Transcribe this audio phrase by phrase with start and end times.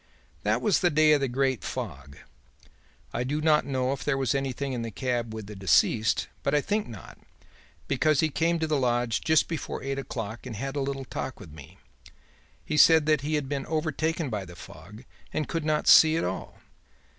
[0.41, 2.17] That was the day of the great fog.
[3.13, 6.55] I do not know if there was anyone in the cab with the deceased, but
[6.55, 7.19] I think not,
[7.87, 11.39] because he came to the lodge just before eight o'clock and had a little talk
[11.39, 11.77] with me.
[12.65, 16.23] He said that he had been overtaken by the fog and could not see at
[16.23, 16.57] all.